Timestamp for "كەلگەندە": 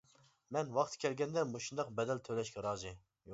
1.03-1.43